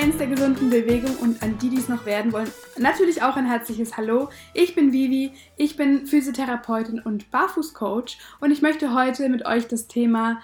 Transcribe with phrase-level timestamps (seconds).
[0.00, 3.44] Fans der gesunden Bewegung und an die, die es noch werden wollen, natürlich auch ein
[3.44, 4.30] herzliches Hallo.
[4.54, 9.88] Ich bin Vivi, ich bin Physiotherapeutin und Barfußcoach und ich möchte heute mit euch das
[9.88, 10.40] Thema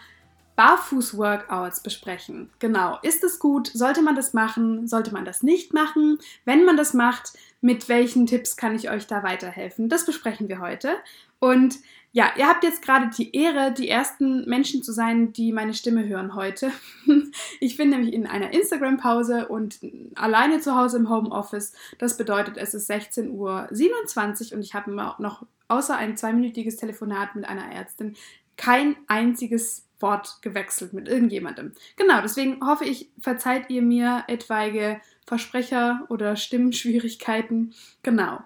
[0.57, 2.50] Barfuß-Workouts besprechen.
[2.58, 3.71] Genau, ist es gut?
[3.72, 4.86] Sollte man das machen?
[4.86, 6.18] Sollte man das nicht machen?
[6.45, 7.32] Wenn man das macht,
[7.62, 9.89] mit welchen Tipps kann ich euch da weiterhelfen?
[9.89, 10.96] Das besprechen wir heute.
[11.39, 11.76] Und
[12.16, 16.08] ja, ihr habt jetzt gerade die Ehre, die ersten Menschen zu sein, die meine Stimme
[16.08, 16.72] hören heute.
[17.61, 19.80] Ich bin nämlich in einer Instagram-Pause und
[20.14, 21.75] alleine zu Hause im Homeoffice.
[21.98, 27.46] Das bedeutet, es ist 16.27 Uhr und ich habe noch außer ein zweiminütiges Telefonat mit
[27.46, 28.17] einer Ärztin
[28.56, 31.72] kein einziges Wort gewechselt mit irgendjemandem.
[31.96, 37.75] Genau, deswegen hoffe ich, verzeiht ihr mir etwaige Versprecher oder Stimmschwierigkeiten.
[38.03, 38.39] Genau.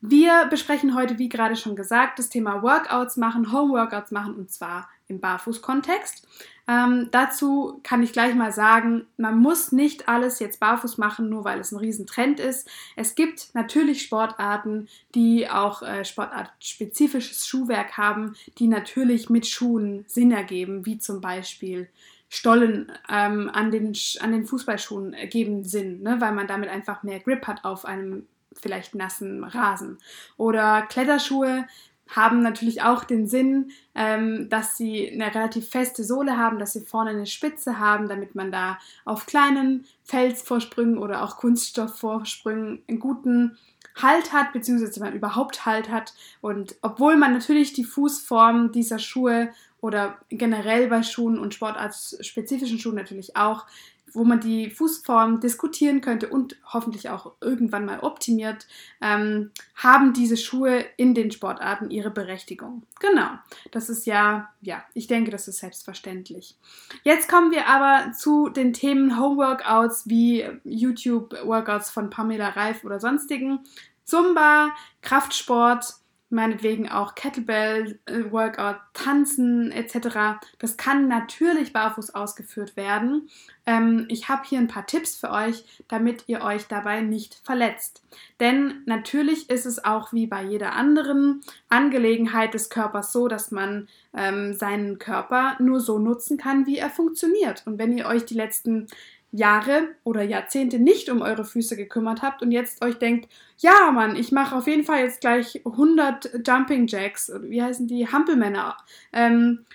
[0.00, 4.88] Wir besprechen heute, wie gerade schon gesagt, das Thema Workouts machen, Home-Workouts machen und zwar
[5.08, 6.26] im Barfuß-Kontext.
[6.68, 11.44] Ähm, dazu kann ich gleich mal sagen, man muss nicht alles jetzt barfuß machen, nur
[11.44, 12.68] weil es ein Riesentrend ist.
[12.94, 20.30] Es gibt natürlich Sportarten, die auch äh, sportartspezifisches Schuhwerk haben, die natürlich mit Schuhen Sinn
[20.30, 21.88] ergeben, wie zum Beispiel
[22.28, 26.20] Stollen ähm, an, den, an den Fußballschuhen geben Sinn, ne?
[26.20, 29.98] weil man damit einfach mehr Grip hat auf einem vielleicht nassen Rasen.
[30.36, 31.66] Oder Kletterschuhe
[32.08, 36.80] haben natürlich auch den Sinn, ähm, dass sie eine relativ feste Sohle haben, dass sie
[36.80, 43.58] vorne eine Spitze haben, damit man da auf kleinen Felsvorsprüngen oder auch Kunststoffvorsprüngen einen guten
[44.00, 46.14] Halt hat, beziehungsweise man überhaupt Halt hat.
[46.40, 52.96] Und obwohl man natürlich die Fußform dieser Schuhe oder generell bei Schuhen und sportartspezifischen Schuhen
[52.96, 53.66] natürlich auch,
[54.12, 58.66] wo man die Fußform diskutieren könnte und hoffentlich auch irgendwann mal optimiert,
[59.00, 62.82] ähm, haben diese Schuhe in den Sportarten ihre Berechtigung.
[63.00, 63.28] Genau,
[63.70, 66.56] das ist ja, ja, ich denke, das ist selbstverständlich.
[67.04, 73.60] Jetzt kommen wir aber zu den Themen Homeworkouts wie YouTube-Workouts von Pamela Reif oder sonstigen,
[74.04, 75.94] Zumba, Kraftsport,
[76.30, 80.38] meinetwegen auch Kettlebell-Workout, äh, Tanzen etc.
[80.58, 83.28] Das kann natürlich barfuß ausgeführt werden.
[83.64, 88.02] Ähm, ich habe hier ein paar Tipps für euch, damit ihr euch dabei nicht verletzt.
[88.40, 93.88] Denn natürlich ist es auch wie bei jeder anderen Angelegenheit des Körpers so, dass man
[94.14, 97.62] ähm, seinen Körper nur so nutzen kann, wie er funktioniert.
[97.66, 98.86] Und wenn ihr euch die letzten
[99.30, 103.28] Jahre oder Jahrzehnte nicht um eure Füße gekümmert habt und jetzt euch denkt,
[103.58, 108.08] ja Mann, ich mache auf jeden Fall jetzt gleich 100 Jumping Jacks, wie heißen die,
[108.08, 108.76] Hampelmänner,
[109.12, 109.66] ähm,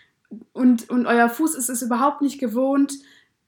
[0.53, 2.94] und, und euer Fuß ist es überhaupt nicht gewohnt,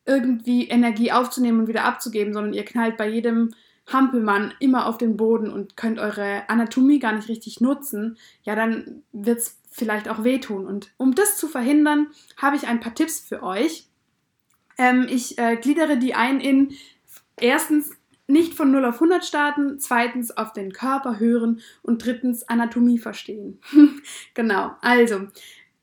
[0.06, 3.54] irgendwie Energie aufzunehmen und wieder abzugeben, sondern ihr knallt bei jedem
[3.92, 9.04] Hampelmann immer auf den Boden und könnt eure Anatomie gar nicht richtig nutzen, ja, dann
[9.12, 10.66] wird es vielleicht auch wehtun.
[10.66, 13.88] Und um das zu verhindern, habe ich ein paar Tipps für euch
[14.78, 16.74] ähm, ich äh, gliedere die ein in
[17.40, 17.92] erstens
[18.28, 23.60] nicht von 0 auf 100 starten, zweitens auf den Körper hören und drittens Anatomie verstehen.
[24.34, 25.28] genau, also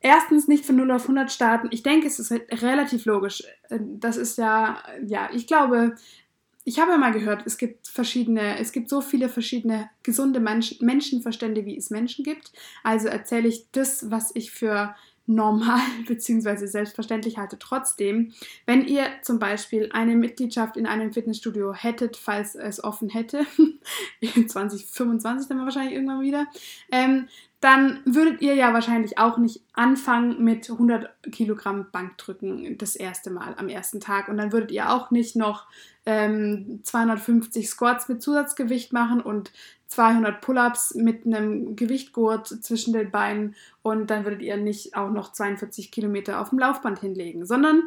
[0.01, 1.69] erstens nicht von 0 auf 100 starten.
[1.71, 3.45] Ich denke, es ist relativ logisch.
[3.69, 5.95] Äh, das ist ja, ja, ich glaube,
[6.65, 10.85] ich habe ja mal gehört, es gibt verschiedene, es gibt so viele verschiedene gesunde Menschen,
[10.85, 12.53] Menschenverstände, wie es Menschen gibt.
[12.85, 14.95] Also erzähle ich das, was ich für
[15.27, 16.67] normal bzw.
[16.67, 17.59] selbstverständlich halte.
[17.59, 18.33] Trotzdem,
[18.67, 23.47] wenn ihr zum Beispiel eine Mitgliedschaft in einem Fitnessstudio hättet, falls es offen hätte,
[24.47, 26.47] 2025 dann wahrscheinlich irgendwann wieder,
[26.91, 27.29] ähm,
[27.63, 33.55] dann würdet ihr ja wahrscheinlich auch nicht anfangen mit 100 Kilogramm Bankdrücken das erste Mal
[33.57, 35.69] am ersten Tag und dann würdet ihr auch nicht noch
[36.05, 39.53] ähm, 250 Squats mit Zusatzgewicht machen und
[39.93, 45.33] 200 Pull-ups mit einem Gewichtgurt zwischen den Beinen und dann würdet ihr nicht auch noch
[45.33, 47.83] 42 Kilometer auf dem Laufband hinlegen, sondern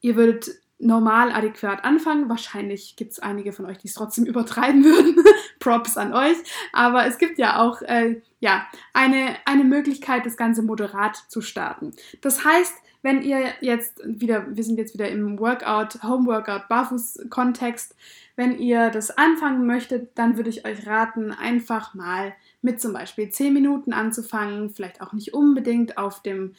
[0.00, 2.28] ihr würdet normal adäquat anfangen.
[2.28, 5.16] Wahrscheinlich gibt es einige von euch, die es trotzdem übertreiben würden.
[5.58, 6.36] Props an euch.
[6.72, 11.92] Aber es gibt ja auch äh, ja, eine, eine Möglichkeit, das Ganze moderat zu starten.
[12.20, 17.94] Das heißt, wenn ihr jetzt wieder, wir sind jetzt wieder im Workout, Home-Workout, Barfuß-Kontext,
[18.36, 23.30] wenn ihr das anfangen möchtet, dann würde ich euch raten, einfach mal mit zum Beispiel
[23.30, 26.54] 10 Minuten anzufangen, vielleicht auch nicht unbedingt auf dem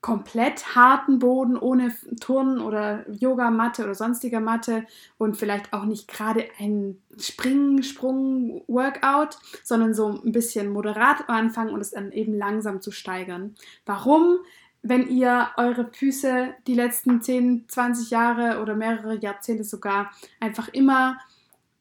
[0.00, 4.84] komplett harten Boden ohne Turnen oder Yogamatte oder sonstiger Matte
[5.18, 11.70] und vielleicht auch nicht gerade ein Springen, Sprung, Workout, sondern so ein bisschen moderat anfangen
[11.70, 13.56] und es dann eben langsam zu steigern.
[13.86, 14.38] Warum?
[14.88, 21.18] Wenn ihr eure Füße die letzten 10, 20 Jahre oder mehrere Jahrzehnte sogar einfach immer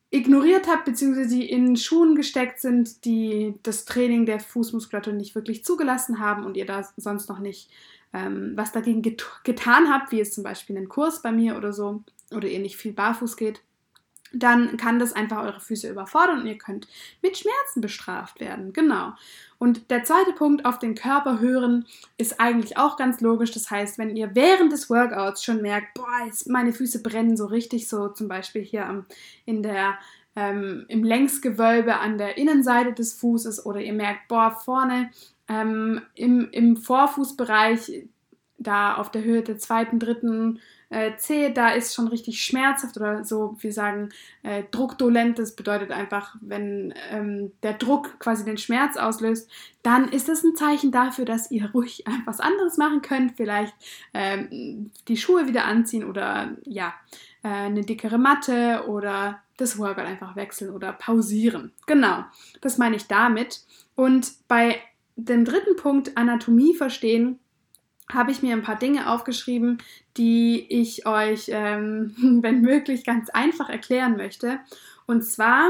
[0.10, 5.64] ignoriert habt, beziehungsweise die in Schuhen gesteckt sind, die das Training der Fußmuskulatur nicht wirklich
[5.64, 7.70] zugelassen haben und ihr da sonst noch nicht
[8.14, 11.74] ähm, was dagegen get getan habt, wie jetzt zum Beispiel einen Kurs bei mir oder
[11.74, 13.62] so, oder ihr nicht viel barfuß geht,
[14.34, 16.88] dann kann das einfach eure Füße überfordern und ihr könnt
[17.22, 18.74] mit Schmerzen bestraft werden.
[18.74, 19.14] Genau.
[19.60, 21.86] Und der zweite Punkt, auf den Körper hören,
[22.18, 23.52] ist eigentlich auch ganz logisch.
[23.52, 26.06] Das heißt, wenn ihr während des Workouts schon merkt, boah,
[26.46, 29.06] meine Füße brennen so richtig, so zum Beispiel hier
[29.46, 29.98] in der,
[30.36, 35.10] ähm, im Längsgewölbe an der Innenseite des Fußes oder ihr merkt, boah, vorne
[35.48, 38.08] ähm, im, im Vorfußbereich,
[38.60, 43.24] da auf der Höhe der zweiten, dritten äh, Zehe, da ist schon richtig schmerzhaft oder
[43.24, 44.10] so, wir sagen
[44.44, 49.50] äh, druckdolent, das bedeutet einfach, wenn ähm, der Druck quasi den Schmerz auslöst,
[49.84, 53.74] dann ist das ein Zeichen dafür, dass ihr ruhig was anderes machen könnt, vielleicht
[54.14, 56.94] ähm, die Schuhe wieder anziehen oder ja,
[57.44, 61.74] äh, eine dickere Matte oder das Workout einfach wechseln oder pausieren.
[61.86, 62.24] Genau,
[62.62, 63.62] das meine ich damit.
[63.96, 64.80] Und bei
[65.16, 67.40] dem dritten Punkt, Anatomie verstehen,
[68.12, 69.80] habe ich mir ein paar Dinge aufgeschrieben,
[70.16, 74.60] die ich euch, ähm, wenn möglich, ganz einfach erklären möchte.
[75.06, 75.70] Und zwar,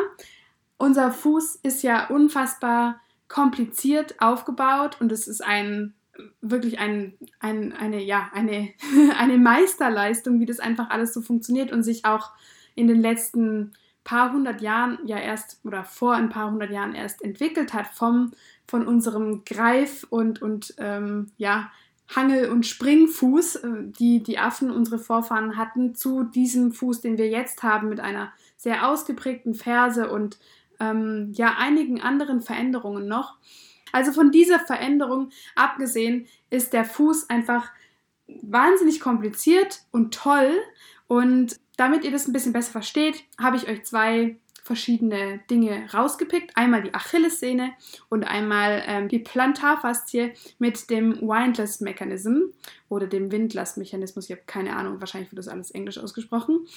[0.77, 5.93] unser Fuß ist ja unfassbar kompliziert aufgebaut und es ist ein
[6.41, 8.69] wirklich ein, ein, eine, ja, eine,
[9.17, 12.31] eine Meisterleistung, wie das einfach alles so funktioniert und sich auch
[12.75, 13.73] in den letzten
[14.03, 18.31] paar hundert Jahren ja erst oder vor ein paar hundert Jahren erst entwickelt hat vom,
[18.65, 21.71] von unserem Greif- und, und ähm, ja,
[22.15, 23.69] Hangel- und Springfuß, äh,
[23.99, 28.31] die die Affen, unsere Vorfahren hatten, zu diesem Fuß, den wir jetzt haben, mit einer
[28.55, 30.39] sehr ausgeprägten Ferse und
[30.79, 33.35] ähm, ja einigen anderen Veränderungen noch.
[33.91, 37.69] Also von dieser Veränderung abgesehen ist der Fuß einfach
[38.27, 40.51] wahnsinnig kompliziert und toll.
[41.07, 46.51] Und damit ihr das ein bisschen besser versteht, habe ich euch zwei verschiedene Dinge rausgepickt.
[46.55, 47.71] Einmal die Achillessehne
[48.09, 52.51] und einmal ähm, die Plantarfaszie mit dem Windlass Mechanism
[52.89, 54.25] oder dem Windlass Mechanismus.
[54.25, 56.67] Ich habe keine Ahnung, wahrscheinlich wird das alles englisch ausgesprochen.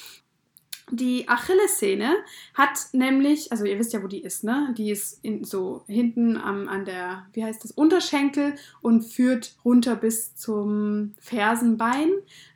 [0.89, 2.15] Die Achillessehne
[2.53, 4.73] hat nämlich, also ihr wisst ja, wo die ist, ne?
[4.77, 9.95] Die ist in, so hinten am, an der, wie heißt das, Unterschenkel und führt runter
[9.95, 12.09] bis zum Fersenbein.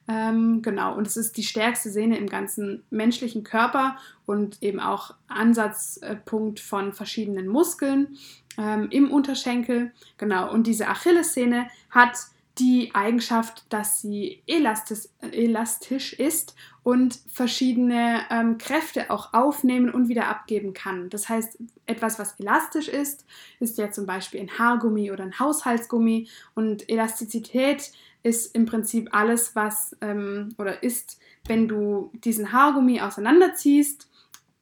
[0.07, 5.16] Ähm, genau, und es ist die stärkste Sehne im ganzen menschlichen Körper und eben auch
[5.28, 8.18] Ansatzpunkt von verschiedenen Muskeln
[8.57, 9.92] ähm, im Unterschenkel.
[10.18, 12.18] Genau, und diese Achillessehne hat
[12.57, 20.28] die Eigenschaft, dass sie elastisch, elastisch ist und verschiedene ähm, Kräfte auch aufnehmen und wieder
[20.28, 21.10] abgeben kann.
[21.10, 23.25] Das heißt, etwas, was elastisch ist,
[23.60, 27.92] ist ja zum Beispiel ein Haargummi oder ein Haushaltsgummi und Elastizität
[28.25, 34.10] ist im Prinzip alles, was ähm, oder ist, wenn du diesen Haargummi auseinanderziehst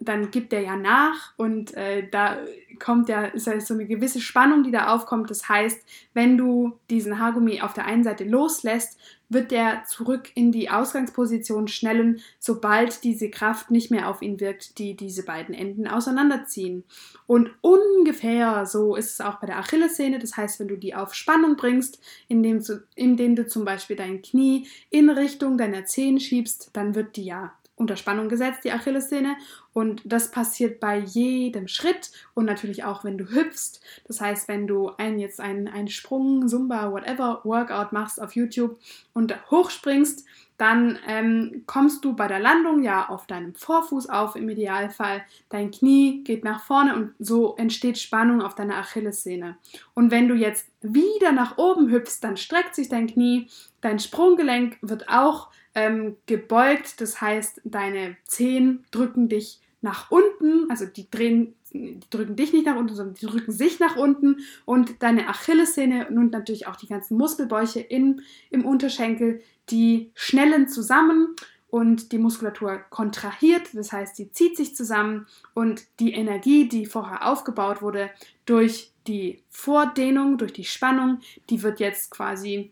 [0.05, 2.37] dann gibt der ja nach und äh, da
[2.79, 5.29] kommt ja, ist ja so eine gewisse Spannung, die da aufkommt.
[5.29, 5.79] Das heißt,
[6.13, 11.67] wenn du diesen Haargummi auf der einen Seite loslässt, wird der zurück in die Ausgangsposition
[11.67, 16.83] schnellen, sobald diese Kraft nicht mehr auf ihn wirkt, die diese beiden Enden auseinanderziehen.
[17.25, 20.19] Und ungefähr so ist es auch bei der Achillessehne.
[20.19, 24.21] Das heißt, wenn du die auf Spannung bringst, indem du, indem du zum Beispiel dein
[24.21, 29.35] Knie in Richtung deiner Zehen schiebst, dann wird die ja unter Spannung gesetzt, die Achillessehne.
[29.73, 33.81] Und das passiert bei jedem Schritt und natürlich auch, wenn du hüpfst.
[34.07, 38.77] Das heißt, wenn du ein, jetzt einen, einen Sprung, Zumba, whatever, Workout machst auf YouTube
[39.13, 40.25] und hochspringst,
[40.57, 45.23] dann ähm, kommst du bei der Landung ja auf deinem Vorfuß auf im Idealfall.
[45.49, 49.57] Dein Knie geht nach vorne und so entsteht Spannung auf deiner Achillessehne.
[49.95, 53.49] Und wenn du jetzt wieder nach oben hüpfst, dann streckt sich dein Knie,
[53.81, 60.85] dein Sprunggelenk wird auch ähm, gebeugt, das heißt, deine Zehen drücken dich nach unten, also
[60.85, 64.37] die drehen, die drücken dich nicht nach unten, sondern die drücken sich nach unten.
[64.65, 71.35] Und deine Achillessehne und natürlich auch die ganzen Muskelbäuche in, im Unterschenkel, die schnellen zusammen
[71.69, 75.25] und die Muskulatur kontrahiert, das heißt, sie zieht sich zusammen.
[75.53, 78.09] Und die Energie, die vorher aufgebaut wurde
[78.45, 82.71] durch die Vordehnung, durch die Spannung, die wird jetzt quasi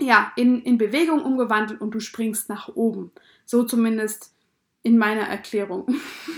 [0.00, 3.12] ja, in, in Bewegung umgewandelt und du springst nach oben.
[3.44, 4.32] So zumindest
[4.82, 5.86] in meiner Erklärung.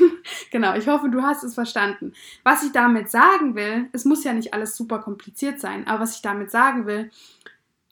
[0.51, 2.13] genau, ich hoffe, du hast es verstanden.
[2.43, 6.17] Was ich damit sagen will, es muss ja nicht alles super kompliziert sein, aber was
[6.17, 7.11] ich damit sagen will,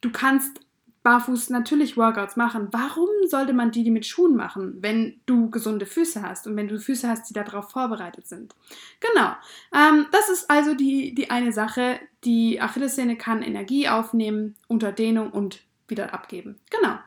[0.01, 0.61] du kannst
[1.03, 2.69] barfuß natürlich Workouts machen.
[2.73, 6.69] Warum sollte man die, die mit Schuhen machen, wenn du gesunde Füße hast und wenn
[6.69, 8.55] du Füße hast, die darauf vorbereitet sind?
[9.01, 9.33] Genau.
[9.75, 12.01] Ähm, das ist also die, die eine Sache.
[12.25, 16.61] Die Achillessehne kann Energie aufnehmen, unter Dehnung und wieder abgeben.
[16.71, 16.99] Genau.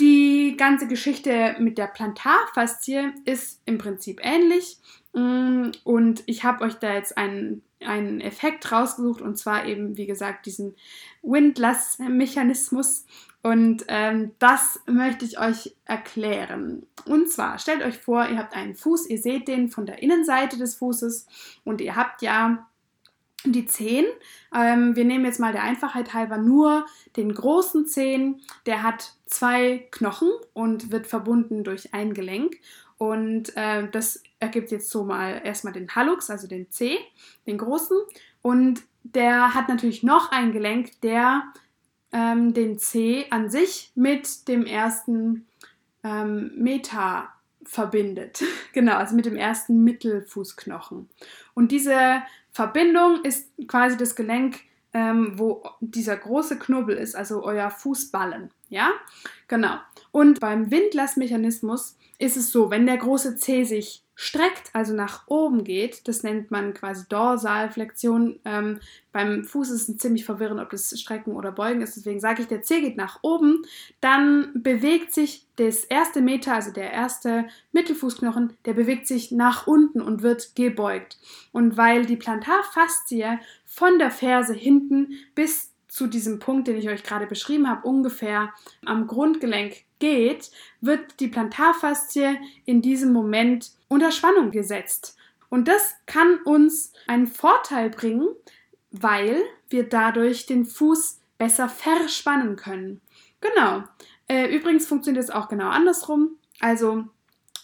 [0.00, 4.78] Die ganze Geschichte mit der Plantarfaszie ist im Prinzip ähnlich.
[5.12, 10.06] Mm, und ich habe euch da jetzt einen, einen Effekt rausgesucht und zwar eben, wie
[10.06, 10.76] gesagt, diesen
[11.22, 13.06] Windlass-Mechanismus.
[13.42, 16.86] Und ähm, das möchte ich euch erklären.
[17.04, 20.58] Und zwar, stellt euch vor, ihr habt einen Fuß, ihr seht den von der Innenseite
[20.58, 21.26] des Fußes
[21.64, 22.68] und ihr habt ja
[23.44, 24.06] die Zehen.
[24.54, 28.40] Ähm, wir nehmen jetzt mal der Einfachheit halber nur den großen Zehen.
[28.66, 32.56] Der hat zwei Knochen und wird verbunden durch ein Gelenk.
[32.98, 36.98] Und äh, das ergibt jetzt so mal erstmal den Hallux, also den C,
[37.46, 37.96] den großen.
[38.42, 41.44] Und der hat natürlich noch ein Gelenk, der
[42.12, 45.46] ähm, den C an sich mit dem ersten
[46.02, 47.32] ähm, Meta
[47.68, 48.42] verbindet.
[48.72, 51.08] genau, also mit dem ersten Mittelfußknochen.
[51.54, 54.60] Und diese Verbindung ist quasi das Gelenk,
[54.94, 58.50] ähm, wo dieser große Knubbel ist, also euer Fußballen.
[58.70, 58.90] Ja,
[59.46, 59.76] genau.
[60.10, 65.62] Und beim Windlassmechanismus ist es so, wenn der große C sich streckt, also nach oben
[65.62, 68.40] geht, das nennt man quasi Dorsalflexion.
[68.44, 68.80] Ähm,
[69.12, 72.48] beim Fuß ist es ziemlich verwirrend, ob das Strecken oder Beugen ist, deswegen sage ich,
[72.48, 73.62] der C geht nach oben,
[74.00, 80.00] dann bewegt sich das erste Meter, also der erste Mittelfußknochen, der bewegt sich nach unten
[80.00, 81.18] und wird gebeugt.
[81.52, 87.02] Und weil die Plantarfaszie von der Ferse hinten bis zu diesem Punkt, den ich euch
[87.02, 88.52] gerade beschrieben habe, ungefähr
[88.84, 95.16] am Grundgelenk geht, wird die Plantarfaszie in diesem Moment unter Spannung gesetzt.
[95.48, 98.28] Und das kann uns einen Vorteil bringen,
[98.90, 103.00] weil wir dadurch den Fuß besser verspannen können.
[103.40, 103.84] Genau.
[104.26, 106.36] Äh, übrigens funktioniert es auch genau andersrum.
[106.60, 107.04] Also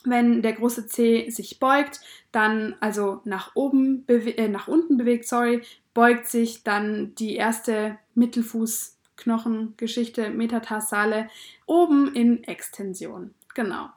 [0.04, 2.00] wenn der große C sich beugt,
[2.32, 5.62] dann also nach oben, äh, nach unten bewegt, sorry,
[5.94, 11.28] beugt sich dann die erste Mittelfußknochengeschichte, Metatarsale,
[11.66, 13.32] oben in Extension.
[13.54, 13.88] Genau.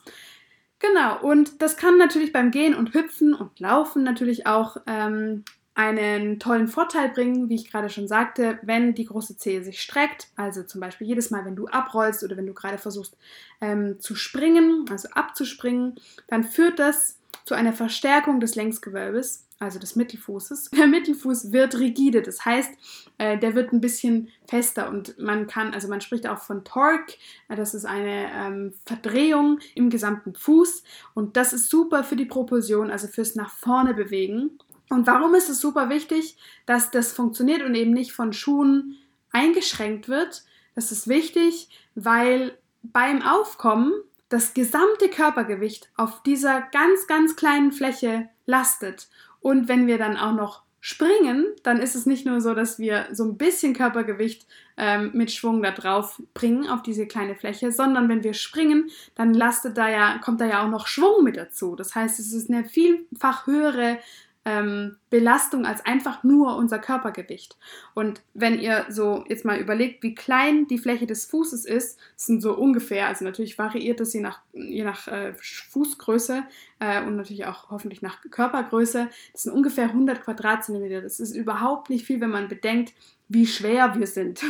[0.80, 6.40] Genau, und das kann natürlich beim Gehen und Hüpfen und Laufen natürlich auch ähm, einen
[6.40, 10.62] tollen Vorteil bringen, wie ich gerade schon sagte, wenn die große Zehe sich streckt, also
[10.64, 13.18] zum Beispiel jedes Mal, wenn du abrollst oder wenn du gerade versuchst
[13.60, 15.96] ähm, zu springen, also abzuspringen,
[16.28, 20.70] dann führt das zu einer Verstärkung des Längsgewölbes, also des Mittelfußes.
[20.78, 22.72] Der Mittelfuß wird rigide, das heißt,
[23.18, 27.18] äh, der wird ein bisschen fester und man kann, also man spricht auch von Torque,
[27.50, 30.84] äh, das ist eine ähm, Verdrehung im gesamten Fuß
[31.14, 34.60] und das ist super für die Propulsion, also fürs nach vorne bewegen.
[34.90, 38.98] Und warum ist es super wichtig, dass das funktioniert und eben nicht von Schuhen
[39.32, 40.44] eingeschränkt wird?
[40.76, 43.92] Das ist wichtig, weil beim Aufkommen
[44.30, 49.08] das gesamte Körpergewicht auf dieser ganz, ganz kleinen Fläche lastet.
[49.48, 53.06] Und wenn wir dann auch noch springen, dann ist es nicht nur so, dass wir
[53.14, 58.10] so ein bisschen Körpergewicht ähm, mit Schwung da drauf bringen auf diese kleine Fläche, sondern
[58.10, 61.78] wenn wir springen, dann lastet da ja, kommt da ja auch noch Schwung mit dazu.
[61.78, 64.00] Das heißt, es ist eine vielfach höhere
[64.48, 67.58] ähm, Belastung als einfach nur unser Körpergewicht.
[67.94, 72.42] Und wenn ihr so jetzt mal überlegt, wie klein die Fläche des Fußes ist, sind
[72.42, 76.44] so ungefähr, also natürlich variiert das je nach, je nach äh, Fußgröße
[76.80, 81.02] äh, und natürlich auch hoffentlich nach Körpergröße, das sind ungefähr 100 Quadratzentimeter.
[81.02, 82.94] Das ist überhaupt nicht viel, wenn man bedenkt,
[83.30, 84.42] wie schwer wir sind.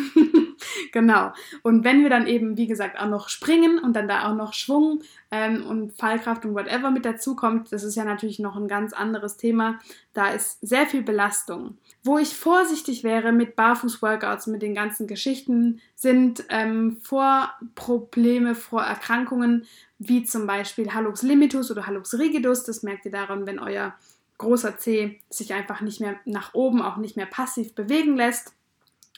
[0.92, 1.32] genau.
[1.64, 4.54] Und wenn wir dann eben, wie gesagt, auch noch springen und dann da auch noch
[4.54, 8.68] Schwung ähm, und Fallkraft und whatever mit dazu kommt, das ist ja natürlich noch ein
[8.68, 9.80] ganz anderes Thema.
[10.14, 11.78] Da ist sehr viel Belastung.
[12.04, 19.66] Wo ich vorsichtig wäre mit Barfuß-Workouts, mit den ganzen Geschichten, sind ähm, Vorprobleme, Vorerkrankungen,
[19.98, 22.64] wie zum Beispiel Hallux limitus oder Hallux rigidus.
[22.64, 23.96] Das merkt ihr daran, wenn euer
[24.38, 28.54] großer C sich einfach nicht mehr nach oben, auch nicht mehr passiv bewegen lässt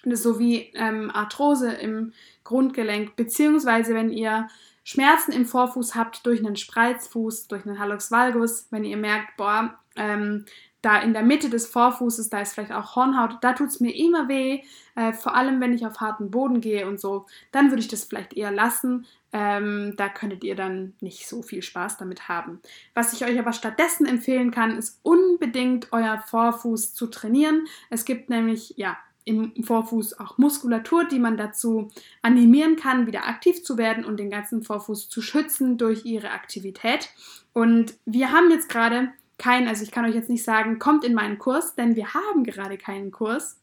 [0.06, 2.14] sowie ähm, Arthrose im
[2.44, 4.48] Grundgelenk, beziehungsweise wenn ihr
[4.84, 9.78] Schmerzen im Vorfuß habt durch einen Spreizfuß, durch einen Hallux valgus, wenn ihr merkt, boah,
[9.96, 10.46] ähm,
[10.82, 13.96] da in der Mitte des Vorfußes, da ist vielleicht auch Hornhaut, da tut es mir
[13.96, 14.62] immer weh,
[14.96, 18.06] äh, vor allem wenn ich auf harten Boden gehe und so, dann würde ich das
[18.06, 19.06] vielleicht eher lassen.
[19.32, 22.62] Ähm, da könntet ihr dann nicht so viel Spaß damit haben.
[22.96, 27.68] Was ich euch aber stattdessen empfehlen kann, ist unbedingt euer Vorfuß zu trainieren.
[27.92, 28.98] Es gibt nämlich, ja,
[29.30, 31.90] im Vorfuß auch Muskulatur, die man dazu
[32.22, 37.10] animieren kann, wieder aktiv zu werden und den ganzen Vorfuß zu schützen durch ihre Aktivität.
[37.54, 41.14] Und wir haben jetzt gerade keinen, also ich kann euch jetzt nicht sagen, kommt in
[41.14, 43.60] meinen Kurs, denn wir haben gerade keinen Kurs.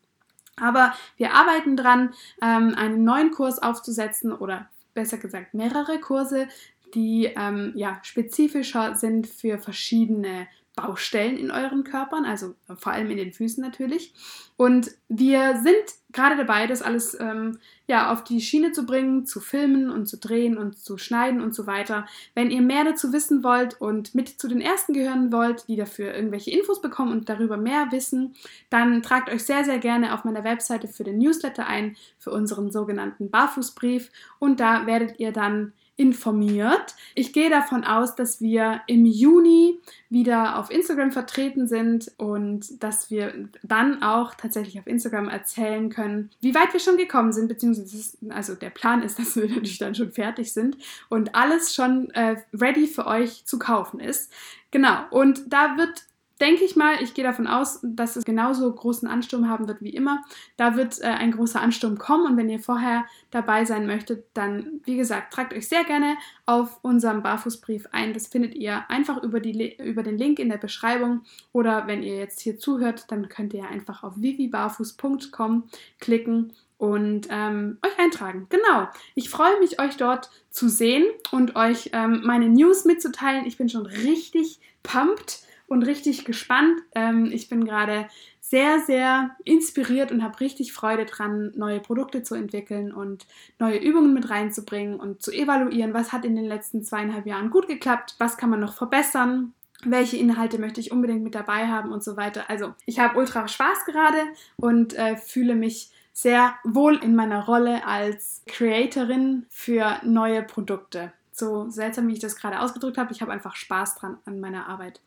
[0.58, 6.48] Aber wir arbeiten dran, ähm, einen neuen Kurs aufzusetzen oder besser gesagt mehrere Kurse,
[6.94, 10.46] die ähm, ja, spezifischer sind für verschiedene
[10.76, 14.12] Baustellen in euren Körpern, also vor allem in den Füßen natürlich.
[14.58, 15.74] Und wir sind
[16.12, 20.18] gerade dabei, das alles ähm, ja, auf die Schiene zu bringen, zu filmen und zu
[20.18, 22.06] drehen und zu schneiden und so weiter.
[22.34, 26.14] Wenn ihr mehr dazu wissen wollt und mit zu den Ersten gehören wollt, die dafür
[26.14, 28.34] irgendwelche Infos bekommen und darüber mehr wissen,
[28.68, 32.70] dann tragt euch sehr, sehr gerne auf meiner Webseite für den Newsletter ein, für unseren
[32.70, 34.10] sogenannten Barfußbrief.
[34.38, 36.94] Und da werdet ihr dann informiert.
[37.14, 43.10] Ich gehe davon aus, dass wir im Juni wieder auf Instagram vertreten sind und dass
[43.10, 48.18] wir dann auch tatsächlich auf Instagram erzählen können, wie weit wir schon gekommen sind, beziehungsweise
[48.28, 50.76] also der Plan ist, dass wir natürlich dann schon fertig sind
[51.08, 54.30] und alles schon äh, ready für euch zu kaufen ist.
[54.70, 56.04] Genau, und da wird
[56.40, 59.90] denke ich mal, ich gehe davon aus, dass es genauso großen Ansturm haben wird wie
[59.90, 60.22] immer.
[60.56, 64.80] Da wird äh, ein großer Ansturm kommen und wenn ihr vorher dabei sein möchtet, dann,
[64.84, 68.12] wie gesagt, tragt euch sehr gerne auf unserem Barfußbrief ein.
[68.12, 72.16] Das findet ihr einfach über, die, über den Link in der Beschreibung oder wenn ihr
[72.16, 75.64] jetzt hier zuhört, dann könnt ihr einfach auf vivibarfuß.com
[76.00, 78.46] klicken und ähm, euch eintragen.
[78.50, 78.88] Genau.
[79.14, 83.46] Ich freue mich, euch dort zu sehen und euch ähm, meine News mitzuteilen.
[83.46, 86.80] Ich bin schon richtig pumped und richtig gespannt.
[86.94, 88.08] Ähm, ich bin gerade
[88.40, 93.26] sehr, sehr inspiriert und habe richtig Freude dran, neue Produkte zu entwickeln und
[93.58, 97.66] neue Übungen mit reinzubringen und zu evaluieren, was hat in den letzten zweieinhalb Jahren gut
[97.66, 99.52] geklappt, was kann man noch verbessern.
[99.84, 102.48] Welche Inhalte möchte ich unbedingt mit dabei haben und so weiter.
[102.48, 104.18] Also, ich habe ultra Spaß gerade
[104.56, 111.12] und äh, fühle mich sehr wohl in meiner Rolle als Creatorin für neue Produkte.
[111.36, 113.12] So seltsam, wie ich das gerade ausgedrückt habe.
[113.12, 115.02] Ich habe einfach Spaß dran an meiner Arbeit.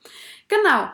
[0.48, 0.90] Genau.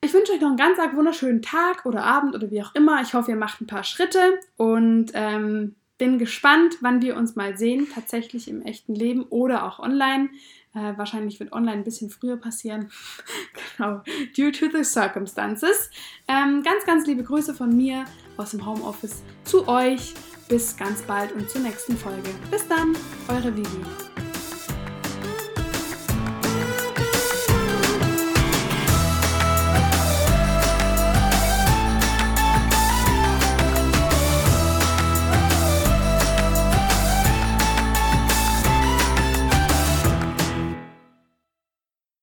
[0.00, 3.00] Ich wünsche euch noch einen ganz arg wunderschönen Tag oder Abend oder wie auch immer.
[3.02, 7.56] Ich hoffe, ihr macht ein paar Schritte und ähm, bin gespannt, wann wir uns mal
[7.56, 10.30] sehen, tatsächlich im echten Leben oder auch online.
[10.74, 12.90] Äh, wahrscheinlich wird online ein bisschen früher passieren.
[13.76, 14.02] genau,
[14.36, 15.90] due to the circumstances.
[16.26, 18.04] Ähm, ganz, ganz liebe Grüße von mir
[18.36, 20.14] aus dem Homeoffice zu euch.
[20.48, 22.30] Bis ganz bald und zur nächsten Folge.
[22.50, 22.96] Bis dann,
[23.28, 24.11] eure Vivi.